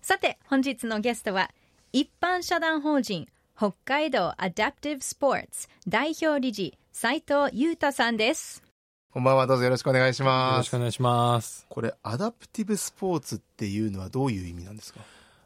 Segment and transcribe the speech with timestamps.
[0.00, 1.50] さて本日のゲストは
[1.92, 8.62] 一般社団法人北海道アダプティブスポーツ代表理事斉藤裕太さんです
[9.10, 10.52] こんばんは、どうぞよろしくお願いします。
[10.52, 11.66] よろしくお願いします。
[11.70, 15.00] これ、アダプティブスポーツっていうのはどういう意味なんですか？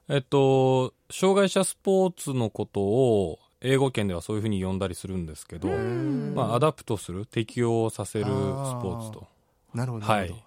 [0.08, 9.26] えっと、障害者スポーツのことを、英語圏ではそういうふうに呼んだりするんですけど、まあ、 adapt する、適応させるスポーツと。
[9.74, 10.06] なるほど。
[10.06, 10.20] はい。
[10.22, 10.40] なるほ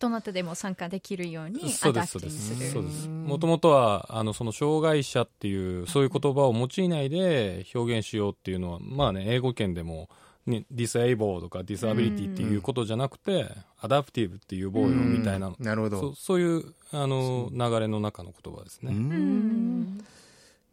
[0.00, 0.08] ど。
[0.10, 2.50] なたでも参加できるようにアダそうです、そうです。
[2.52, 2.70] プティブする。
[2.70, 3.10] そうです。
[3.24, 10.08] もともとは、あの、その障害者っていう、そういう言葉を用いないで表現しようっていうのは、まあね、英語圏でも、
[10.46, 13.48] ね、disable とか disability っていうことじゃなくて、
[13.80, 15.56] アダプティブっていう用語みたいなうん。
[15.58, 16.00] なるほど。
[16.00, 18.92] そそういう、あの、流れの中の言葉ですうね。
[18.92, 20.04] ん。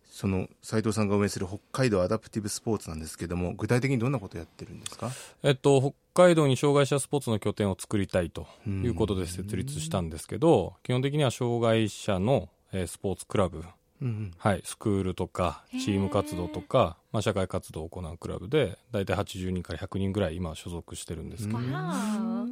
[0.09, 5.11] その斉藤さんが運営する北海道アダプティブスポーツなんですけども具体的にどんなことをやってるんですか？
[5.43, 13.63] えっと、北海道に障害者スポーツの拠点を作りたいということで設立したんですけど、基本的には障害者の、えースポーツクラブ、
[14.01, 22.43] うんはい、スクールとかチーム活動とか、まあ、社会活動を行うクラブで大体80人から100人ぐらい今所属してるんですけど、わ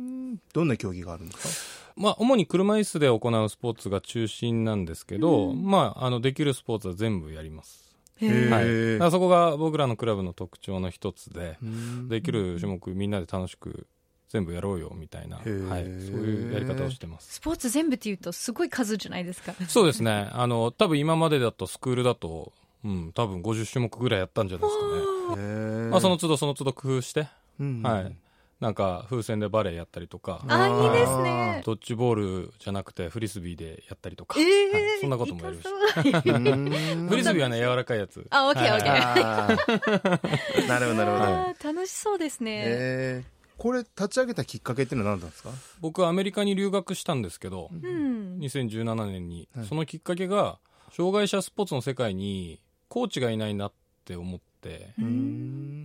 [0.53, 2.01] どんな競技があるんですか？
[2.01, 7.86] まあ、主に車椅子で行うスポーツが中心なんですけど、まあ、あのできるスポーツは全部やります。
[8.19, 12.09] へはい、そこが僕らのクラブの特徴の一つで、うん。
[12.09, 13.87] できる種目みんなで楽しく
[14.29, 17.35] 全部やろうよみたいな、はい、そうーいうやり方をしてます。
[17.35, 19.53] スポーツ全部っていうとすごい数じゃないですか。
[19.67, 20.29] そうですね。
[20.31, 22.51] あの、多分今までだとスクールだと、
[22.83, 25.89] うん、多分50種目ぐらいやったんじゃないですかね。
[25.89, 27.27] まあ、その都度その都度工夫して、
[27.59, 27.81] うん。
[27.81, 28.15] はい。
[28.59, 31.62] なんか、風船でバレーやったりとか、あいいですね。
[31.63, 32.16] ドッジボー
[32.47, 35.00] ルじゃなくてフリスビーでやったりとか、えーはい。
[35.01, 36.22] そんなこともやりました。
[37.07, 38.25] フリスビーはね、柔らかいやつ。
[38.31, 40.68] あオッケーオッケー。
[40.68, 45.50] なるほどなるほど、楽しそうですね、えーこれ立ち上げたきっかけっていうのは何なんですか？
[45.81, 48.38] 僕はアメリカに留学したんですけど、うん。
[48.39, 49.66] 2017年に、はい。
[49.66, 50.59] そのきっかけが、
[50.95, 53.74] 障害者スポーツの世界にコーチがいないなっ
[54.06, 54.39] て思っ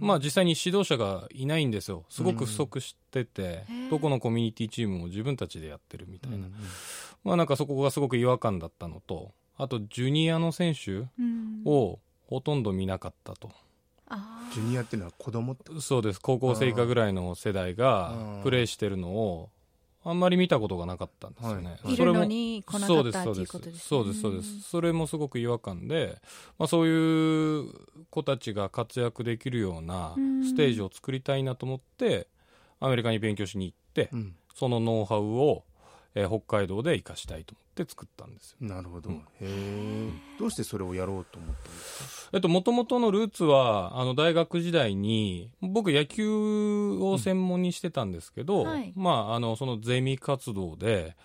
[0.00, 2.04] まあ実際に指導者がいないんですよ。
[2.08, 3.90] すごく不足してて、うん。
[3.90, 6.36] どこのコミュニティチームも自分たちでやってるみたいな。
[6.38, 6.52] うん。
[7.24, 11.62] まあなんかそこがすごく違和感だったのと、あとジュニアの選手うん。
[11.64, 13.50] をほとんど見なかったと。
[14.52, 16.20] ジュニアっていうのは子供ってそうです。
[16.20, 19.50] 高校生以下ぐらいの世代がうんプレーしてるのを
[20.04, 21.76] あんまり見たことがなかったんですよね。
[21.82, 23.80] はいいるのに来なかそうです、ったってそうですいうことですね。
[23.80, 24.60] そうです、そうです。
[24.62, 26.20] それもすごく違和感で、
[26.58, 27.72] まあそういう
[28.10, 32.26] 子たちが活躍できるようなうんステージを作りたいなと思って、
[32.80, 35.64] アメリカに勉強しに行って、うんそのノウハウを、
[36.14, 38.58] えー北海道で活かしたいと思って作ったんですよ。
[38.60, 39.16] なるほど、うん。
[39.16, 42.30] へえどうしてそれをやろうと思ったんですか？
[42.34, 48.92] えっと、もともとのルーツは、あの、大学時代に、僕野球を専門にしてたんですけど、うんはい。
[48.94, 51.16] まあ、あの、そのゼミ活動で、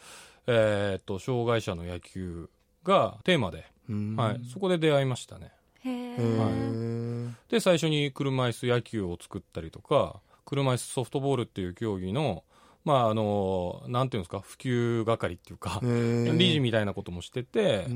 [0.48, 2.50] えーっと、障害者の野球
[2.84, 4.16] がテーマで、うん。
[4.16, 5.52] はい、そこで出会いましたね。
[5.84, 12.46] へへーえで、最初に車椅子野球を作ったりとか、車椅子ソフトボールっていう競技の、
[12.86, 17.88] まあ、あの、なんていうんですか、普及係っていうか、理事みたいなこともしてて、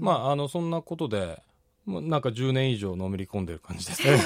[0.00, 1.42] まあ、あの、そんなことで、
[1.86, 4.18] もうなんか10年以上のめり込んでる感じですね。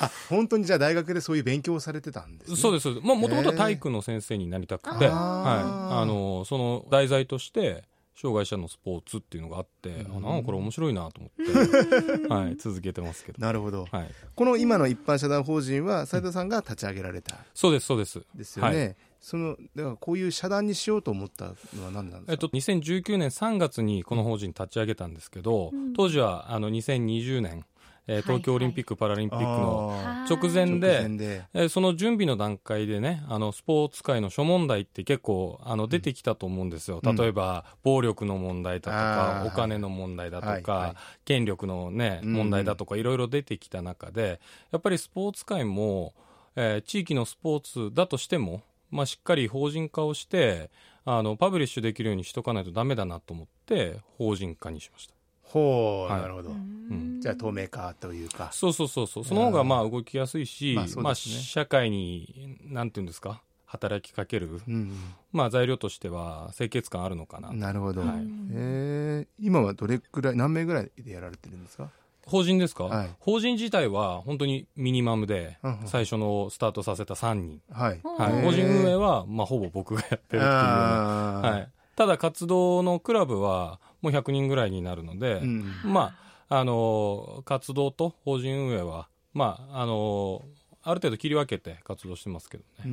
[0.00, 3.06] あ本当にじゃあ大学でそういう勉強をされてたんです、ね、そうです、そうです。
[3.06, 5.10] まあ、もともとは体育の先生になりたくて、はい。
[5.12, 7.84] あの、その題材として、
[8.20, 13.38] 障害者のスポーツっていうのがあって、うんあなんかこれ面白いなと思って、はい、続けてますけど。
[13.38, 14.10] なるほどはい。
[14.34, 18.22] この今の一般社団法人は斉藤さんが立ち上げられたそうです、そうです。
[18.34, 25.94] ですよね、はいそのだからこういう社団にしようと思ったのは何でなんですか、えっと、2019年3月にこの法人立ち上げたんですけど、うん。
[25.94, 27.64] 当時はあの2020年、
[28.06, 31.44] えー東京オリンピック・パラリンピックのあ直前ーで、直前で。
[31.54, 37.00] えーその準備の段階でね、あの、スポーツ界の諸問題って結構、あの、出てきたと思うんですよ。
[37.02, 37.16] うん。
[37.16, 40.94] 例えば、暴力の問題だとかお金の問題だとはいか、はい。
[41.24, 42.32] 権力のね、うん。
[42.32, 44.38] 問題だとか、いろいろ出てきた中で、
[44.70, 46.14] やっぱりスポーツ界も、
[46.54, 50.70] えー地域のスポーツだとしても、まあ、しっかり法人化をして、
[51.04, 55.14] あの、パブリッシュできるようにしとかないとダメだなと思って、法人化にしました。
[55.42, 56.22] ほう、はい。
[56.22, 57.20] なるほど、うん。
[57.20, 58.50] じゃあ透明化というか。
[58.52, 59.24] そうそうそうそう。
[59.24, 64.92] その方がまあ動きやすいし、まあそうまあ社会に、なんていうんですか、働きかける、うん。
[65.32, 67.52] まあ、材料としては清潔感あるのかな。
[67.52, 68.26] なるほど、はい。
[68.52, 69.44] えー。
[69.44, 71.90] 今はどれくらい何名ぐらいでやられてるんですか？
[72.26, 73.10] 法人ですか、はい。
[73.20, 75.88] 法人自体は本当にミニマムでうんうん。
[75.88, 85.64] 最初のスタートさせた3人、はい、はい、法人運営は、まあ、ほぼ僕がやってるっていうはい、ただ活動のクラブはもう100人ぐらいになるので、うん。
[85.84, 86.16] ま
[86.48, 90.44] ああの活動と法人運営はまああの
[90.82, 92.90] ある程度切り分けて活動してますけどうーね、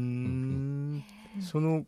[0.98, 1.04] ん。
[1.40, 1.86] その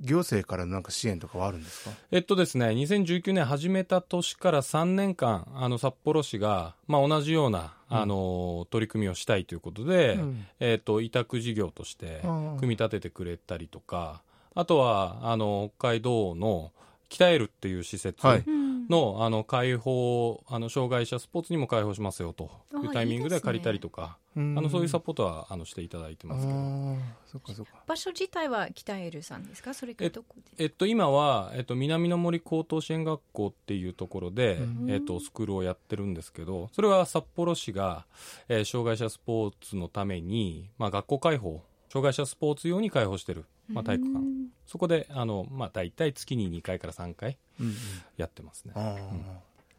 [0.00, 1.90] 行政からのなんか支援とかはあるんですか？
[2.10, 10.46] えっとですね2019年始めた年から3年間あの札幌市が、まあ、同じような、あの取り組みをしたいということで、うん。
[10.60, 12.56] えっと委託事業としてうん。
[12.58, 14.22] 組み立ててくれたりとか
[14.54, 16.72] あとはあの北海道の
[17.08, 18.44] 鍛えるっていう施設、はい
[18.90, 22.50] のあの開放あの障害者スポーツにも開放しますよと。
[22.72, 24.18] いあうタイミングで借りたりとか。
[24.36, 24.54] あうん。
[24.54, 29.72] のそういうサポートはあのしていただいてますけど、場所自体は北エルさんですか？
[29.74, 34.90] それかどこでえっと、今は、えっと、南の森高等支援学校っていうところで、うん。
[34.90, 38.06] えっと、スクールをやってるんですけどそれは札幌市が、
[38.48, 44.24] えー障害者スポーツのために、まあ、学校開放障害者スポーツ用に開放してる、まあ、体育館。
[44.66, 47.74] そこであの、まあ、大体月に2回から3回うんうん。
[48.16, 48.72] やってますね。
[48.76, 48.96] あ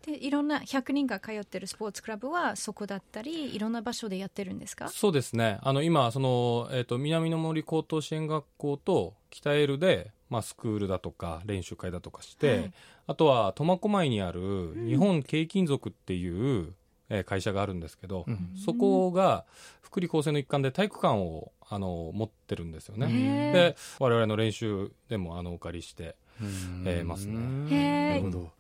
[0.06, 4.90] でいろんな100人が通ってるスポーツクラブはそこだったりいろんな場所でやってるんですか？
[4.90, 5.60] そうですね。
[5.62, 12.74] あの、今、その、えっ、と、南の森高等支援学校と北エルで、まあ、スクールだとか、練習会だとかして、はい。
[13.08, 16.74] あとは、苫小牧にある、日本軽金属っていう、
[17.14, 18.52] えー会社があるんですけど、うん。
[18.66, 19.44] そこが、
[19.82, 23.52] 福利厚生の一環で体育館を、あの、持ってるんですよね。
[23.54, 26.84] で、我々の練習でも、あの、お借りして、うん。
[26.88, 28.10] えーますね。
[28.12, 28.52] なるほど。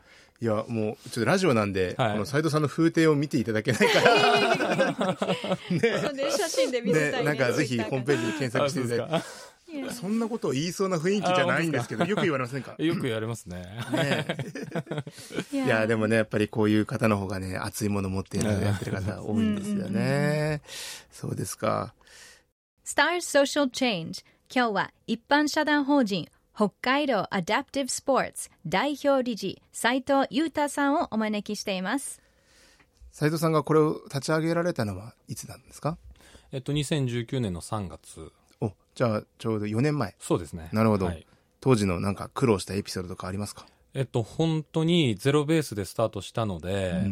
[0.41, 2.11] いやもうちょっとラジオなんで、はい。
[2.13, 5.17] この斉藤さんの風景を見ていただけないから
[5.69, 6.01] ね。
[6.31, 7.25] 写真で見せたいね。
[7.25, 9.25] なんかぜひホームページで検索していただいあて
[9.91, 12.75] そんなことを言いそうな雰囲気じゃないんですけどよく言われませんか？
[12.77, 13.65] よく言われますね。
[13.91, 14.25] ね
[15.51, 15.87] い いや。
[15.87, 20.61] でもねやっぱりこういう方の方がね熱いもの持っているのやってる方多いんですよね。
[21.11, 21.93] そうですか。
[22.85, 24.23] Stars Social Change
[24.53, 32.21] 今日は一般社団法人北海道アダプティブスポーツ代表理事斉藤裕太さんをお招きしています。
[33.11, 35.97] 斉藤さんがこれを立ち上げられたのはいつなんですか？
[36.53, 38.31] えっと、2019年の3月。
[38.93, 40.15] おじゃあちょうど4年前。
[40.19, 40.69] そうですね。
[40.71, 41.07] なるほど。
[41.07, 41.25] はい。
[41.59, 43.65] 当時のなんか苦労したエピソードとかありますか？
[43.93, 47.03] えっと、本当にゼロベースでスタートしたので、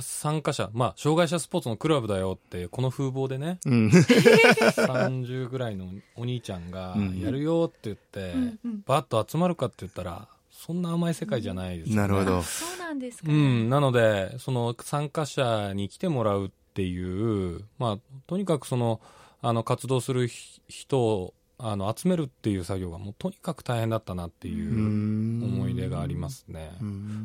[0.00, 3.88] 参加者、まあ、障害者スポーツのクラブだよって、この風貌でね、うん。
[3.88, 8.34] 30ぐらいのお兄ちゃんがうん、やるよって言って、
[8.86, 12.02] バッと集まるかって言ったら、そんな甘い世界じゃないですよね。
[12.02, 19.00] なるほどそうなんですか、うん、なので、その参加者に来てもらうっていう、まあ、とにかくその、
[19.40, 26.70] あの、活動するひ人を、あの、集めるっていう作業がもうとにかく大変だったなっていう思い出がありますね。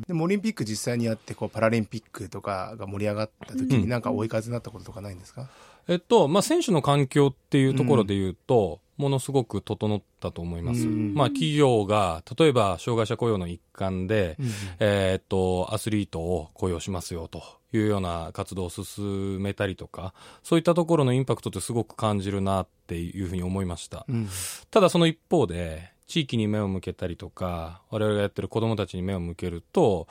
[0.06, 5.48] でもオリンピック実際にやってこうパラリンピックとかが盛り上がった時になんか追い風になったこととかないんですか、
[5.88, 10.86] えっと、まあ、選手の環境っていうところで言うと、ものすごく整ったと思います。
[10.86, 14.36] うんまあ、企業が、例えば、障害者雇用の一環で、
[14.78, 17.42] えーっと、アスリートを雇用しますよと
[17.72, 24.06] いうような活動を進めたりとか、そういったところのインパクトってすごく感じるなっていうふうに思いました。
[24.08, 24.28] うん
[24.70, 30.06] ただその一方で、地域に目を向けたりとか、我々がやってる子供たちに目を向けると、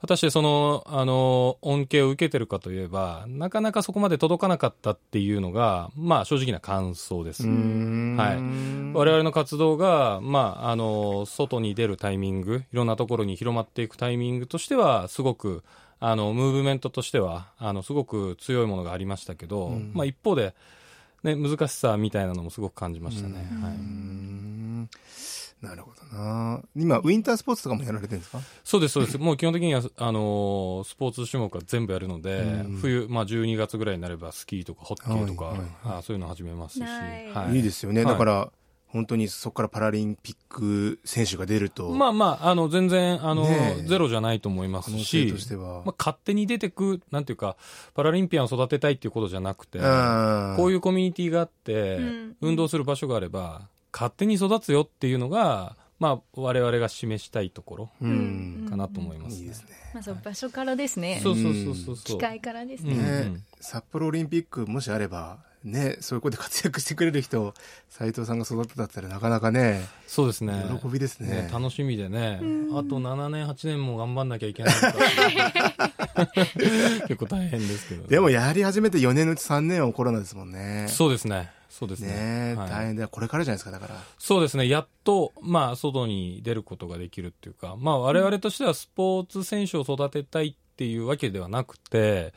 [0.00, 7.46] 果たしてその、あの、恩恵を受けてるかといえば、なかなかそこまで届かなかったっていうのが、まあ正直な感想です。
[7.46, 8.14] うん。
[8.16, 8.42] はい。
[8.94, 15.64] 我々の活動が、まあ、あの、外に出るタイミング、いろんなところに広まっていくタイミングとしては、すごく、
[15.98, 19.90] あの、ムーブメントとしては、あの、すごく強いものがありましたけど、うん。
[19.94, 20.54] まあ一方で、
[21.22, 23.46] ね、難しさみたいなのもすごく感じましたね。
[23.60, 23.74] うはい。
[23.74, 24.88] ん
[25.60, 26.60] なるほどな。
[26.74, 28.40] 今ウィンタースポーツとかもやられてるんですか？
[28.64, 29.18] そうです、そうです。
[29.22, 32.78] もう基本的には、あのースポーツ種目は全部やるので、うん。
[32.80, 35.68] 冬、まあ12月ぐらいになればスキーとかホッケーとか、はいはい。
[35.98, 37.30] あそういうの始めますし、ない。
[37.32, 37.60] はい。
[37.60, 38.52] いですよね、はいだから
[38.92, 43.82] 本当にそこからパラリンピック選手が出ると、まあまあ、あの、全然、あの、ねえ。
[43.84, 47.56] ゼロじゃないと思いますしと、しては、まあ、勝手に出てく、なんていうか、
[47.94, 49.84] パラリンピアンを育てたいっていうことじゃなくて、こ
[50.66, 52.36] ういうコミュニティがあって、うん。
[52.42, 53.62] 運動する場所があれば、
[53.94, 58.66] 勝手に育つよっていうのが、まあ、我々が示したいところうん。
[58.68, 59.42] かなと思いますね。
[59.42, 59.68] いいですね。
[59.94, 61.20] まず場所からですね。
[61.22, 62.18] そうそうそうそうそう。
[62.18, 67.54] 機械からですうんね、ね札幌オリンピックもしあればね、そういうことで活躍してくれる人を
[67.88, 70.64] 斉藤さんが育てたったらなかなかね、そうですね。
[70.82, 71.42] 喜びですね。
[71.42, 72.40] ね楽しみでね、
[72.72, 74.74] あと7年、8年も頑張んなきゃいけない
[77.08, 80.86] 結構大変ですけど、ね、でもやり始めて4年のうち3年はコロナですもんね。
[80.88, 81.50] そうですね。
[81.72, 82.54] そうですね。
[82.54, 83.08] ね、はい大変だ。
[83.08, 83.98] これからじゃないですか、だから。
[84.18, 84.68] そうですね。
[84.68, 92.32] やっと、まあ、外に出ることができるっていうか、まあ、我々としてはスポーツ選手を育てたいっていうわけではなくて、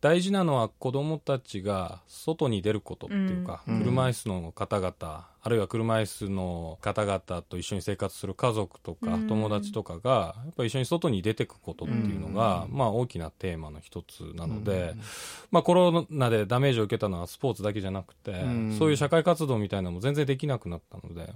[0.00, 3.78] 大事なのは子供たちが外に出ることっていうか、うん。
[3.80, 15.00] 車椅子の方々、あるいは車椅子の方々と一緒に生活する家族とかうん友達とかが、やっぱり一緒に外に出てくことっていうのが、うんまあ大きなテーマの一つなので、うん
[15.52, 21.32] まあコロナでダメージを受けたのはスポーツだけじゃなくて、うんそういう社会活動みたいなのも全然できなくなったので、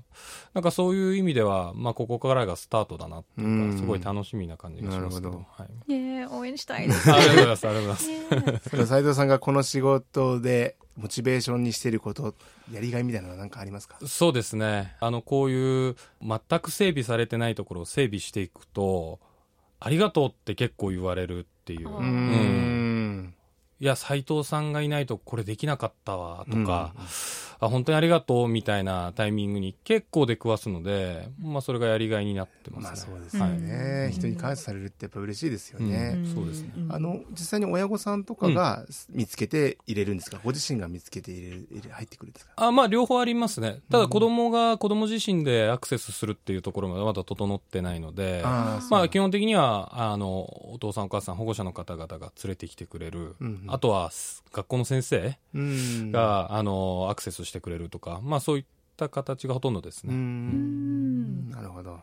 [0.55, 5.47] なんかそういう意味では、まあここからがスタートだなっていうか、うんすごい楽しみな感じがしますけど。
[5.57, 7.13] はい、応援したいです。
[7.13, 7.69] ありがとうございます。
[7.69, 8.87] ありがとうございます。
[8.87, 12.35] 斉藤さんがこの仕事でモチベーションにしていること、
[12.71, 13.99] やりがいみたいなのは何かありますか？
[14.07, 14.95] そうですね。
[15.01, 19.19] あの、こういう全く整備されてないところを整備していくと、
[19.81, 21.89] ありがとうって結構言われるっていう。
[21.89, 23.35] あうんん。
[23.81, 26.95] いや、斎藤さんがいないとこれできなかったわ、とか、
[27.61, 32.89] あ、本当にありがとう、みたいなタイミングに結構出くわすので、まあ、それがやりがいになってますね。
[32.89, 34.13] まあそうですよね、はい。
[34.13, 36.21] 人に感謝されるってやっぱ嬉しいですよね。
[36.25, 36.33] うん。
[36.35, 36.73] そうですね。
[36.89, 42.53] あの実際に親御さんとかが見つけて入れるんですか、ご自身が見つけて入れる入れ入ってくるんですか？
[42.57, 43.81] あまあ、両方ありますね。
[43.91, 53.37] ただ、子供が子供自身でアクセスするっていうところままだ整ってないので、あまあ、基本的には、あの、お父さんお母さん、保護者の方々が連れてきてくれる。
[53.41, 53.65] うん。
[53.69, 54.11] あとは、
[54.53, 55.39] 学校の先生？
[55.55, 56.13] うん。
[56.13, 58.65] が、あの、アクセスしてくれるとか、まあ、そういっ
[58.97, 60.15] た形がほとんどですうね。
[60.15, 61.51] ん。
[61.51, 62.01] なるほど。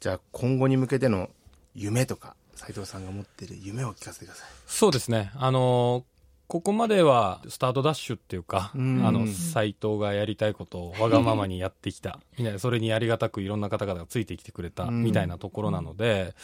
[0.00, 1.30] じゃあ今後に向けての
[1.74, 4.48] 夢とか斉藤さんが持っている夢を聞かせてください。
[4.66, 5.30] そうですね。
[5.34, 6.04] あの、
[6.48, 9.06] ここまではスタートダッシュっていうか、うん。
[9.06, 12.20] あの、斎藤がやりたいことをわがままにやってきた。
[12.38, 15.02] みたいな、それにありがたくいろんな方々がついてきてくれた、うん。
[15.02, 16.34] みたいなところなので、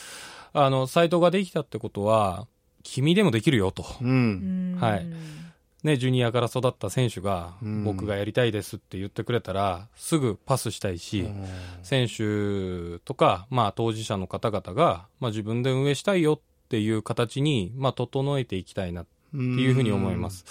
[0.52, 2.46] あの、斎藤ができたってことは、
[2.82, 3.84] 君でもできるよと。
[4.00, 4.76] ううん。
[4.76, 5.06] んはい。
[5.82, 7.84] ね、ジュニアから育った選手が、うん。
[7.84, 11.26] 僕がやりたいですって言ってくれたら、すぐパスしたいし、
[11.82, 20.44] 選手とか、まあ、当事者の方々が、まあ、自分で運営したいよっていう形に、まあ、整えていきたいなっていうふうに思います。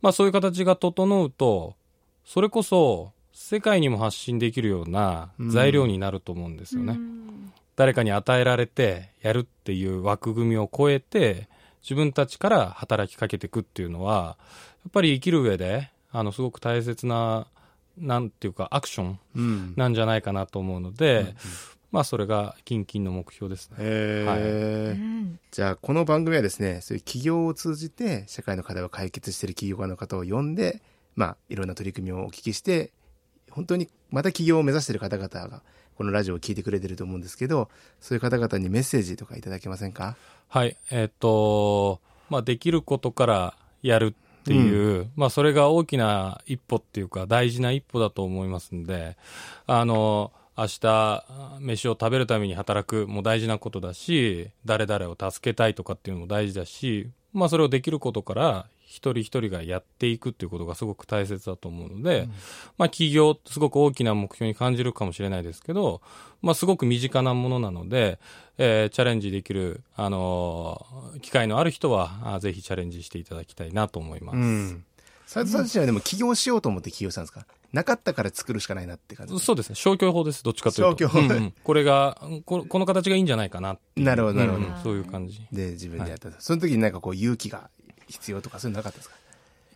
[0.00, 1.74] まあ、そういう形が整うと、
[2.24, 6.92] それこそ、世界にも発信できるような材料になると思うんですよね。
[6.92, 7.52] うん。
[7.76, 11.48] 誰かに与えられてやるっていう枠組みを超えて、
[11.82, 14.36] 自分たちから働きかけていくっていうのは、
[14.84, 17.46] やっぱり生きる上で、あの、すごく大切な、
[17.98, 19.74] なんていうか、アクションうん。
[19.76, 21.34] なんじゃないかなと思うので、
[21.90, 23.76] まあ、それが近々の目標ですね。
[23.78, 24.90] へー。
[24.92, 25.38] うん。
[25.50, 30.80] じゃあこの番組はですねそういう企業を通じて社会の課題を解決している企業家の方を呼んで
[31.16, 32.92] まあいろんな取り組みをお聞きして
[33.50, 35.62] 本当にまた起業を目指している方々が
[36.00, 37.68] このラジオを聞いてくれてると思うんですけど
[38.00, 40.16] そういう方々にメッセージとかいただけませんか？
[40.48, 40.74] はい。
[40.90, 49.18] えっ、と、まあ、できることからやるっていう、まあ、それが大きな一歩っていうか、大事な一歩だと思いますんで、
[49.66, 51.24] あの、明日、
[51.60, 62.28] 飯を食べるために働くも大事なことだし、誰々を助けたいとかっていうのも大事だし、まあ、それをできることから、一人一人がやっていくっていうことがすごく大切だと思うので、
[62.76, 66.02] まあ、企業、すごく大きな目標に感じるかもしれないですけど、
[66.42, 68.18] まあ、すごく身近なものなので、
[68.58, 74.36] えーチャレンジできる、あのー機会のある人は、あぜひチャレンジしていただきたいなと思います。
[74.36, 74.84] うん。
[75.26, 77.46] 斉藤さん自身はでも起業しようと思って起業したんですか？
[77.72, 79.76] なかったから作るしかないなって感じそうですね。
[79.76, 80.42] 消去法です。
[80.42, 81.08] どっちかというと。
[81.08, 81.20] 消去法。
[81.20, 81.54] うんうん。
[81.62, 84.66] これがこ、この形がいいんじゃないかななるほどなるほど。
[84.66, 85.40] うんそういう感じ。
[85.52, 87.70] で自分でやった、その時になんかこう勇気が
[88.10, 89.16] 必要とかそういうのなかったですか？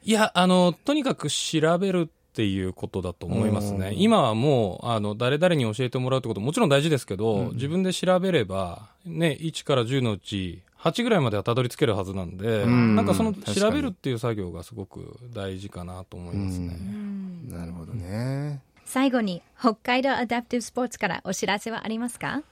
[0.04, 3.88] いや、あの、とにかく調べるっていうことだと思いますね。
[3.88, 3.90] う。
[3.92, 3.98] ん。
[3.98, 7.54] 今はもう、あの、誰々に教えてもらうってこともちろん大事ですけど、うん。
[7.54, 12.94] 自分で調べれば、ね、1から10のうち、8ぐらいまではたどり着けるはずなんで、うん。
[12.96, 16.76] なんかその調べるっていう作業がすごく大事かなと思いますね。
[16.78, 17.48] うん。
[17.48, 18.60] なるほどね。
[18.84, 22.42] 最後に北海道アダプティブスポーツからお知らせはありますか？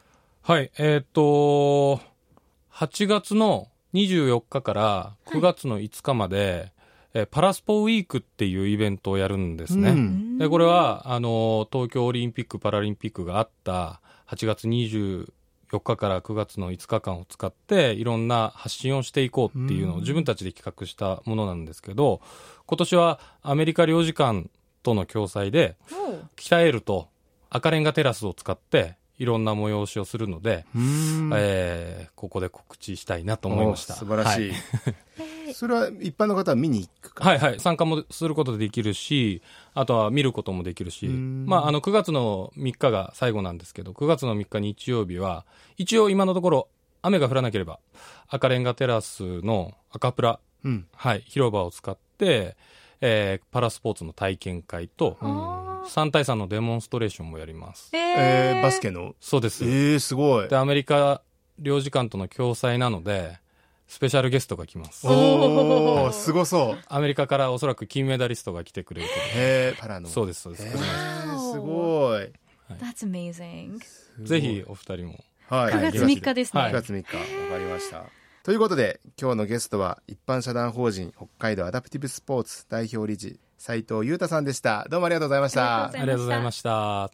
[0.41, 2.01] はい、えーっと、
[2.73, 6.73] 8月の24日から9月の5日まで、
[7.15, 9.91] えーパラスポウィークっていうイベントをやるんですね。
[9.91, 10.39] うん。
[10.39, 15.27] でこれはあの東京オリンピック・パラリンピックがあった8月24
[15.83, 22.23] 日から9月の5日間を使っていろんな発信をしていこうっていうのを自分たちで企画したものなんですけど
[22.67, 24.49] 今年はアメリカ領事館
[24.83, 25.77] との共催で
[26.37, 27.09] 鍛えると
[27.51, 30.67] 赤レンガテラスを使っていろんな催しをするので、
[31.33, 33.95] えー、ここで告知したいなと思いました。
[33.95, 34.51] 素晴らしい。
[34.51, 34.57] は
[35.49, 37.15] い、それは一般の方は見に行く？
[37.15, 37.61] かはいはい。
[37.61, 39.41] 参加もすることできるし、
[39.75, 46.69] あとは見ることもできるし、まあ、あの、9月の3日が最後なんですけど、9月の3日日曜日は、一応今のところ、
[47.01, 47.79] 雨が降らなければ、
[48.27, 52.57] 赤レンガテラスの赤プラ、うん、はい、広場を使って、
[53.01, 55.17] えー、パラスポーツの体験会と、
[55.87, 57.91] 3対3のデモンストレーションもやります。
[57.95, 59.15] えー、バスケの？
[59.21, 59.65] そうです。
[59.65, 60.49] えー、すごい。
[60.49, 61.23] で、アメリカ
[61.59, 63.39] 領事館との共催なので、
[63.87, 65.07] スペシャルゲストが来ます。
[65.07, 66.79] おお、すごそう。
[66.89, 70.09] アメリカからおそらく金メダリストが来てくれるへえ、パラの。
[70.09, 70.79] そうです、そうです。
[71.53, 72.33] すごい。
[72.81, 73.79] That's amazing.
[74.21, 75.25] ぜひお二人も。
[75.49, 75.75] はい。
[75.75, 76.63] 9月3日ですね。
[76.63, 77.17] 9月3日。
[77.17, 78.05] わかりました。
[78.45, 84.89] ということで、今日のゲストは、一般社団法人北海道アダプティブスポーツ代表理事、斉藤裕太さんでした。
[84.91, 85.85] どうもありがとうございました。
[85.85, 87.13] ありがとうございました。